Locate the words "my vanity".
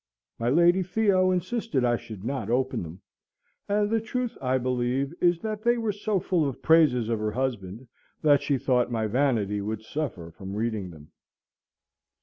8.91-9.61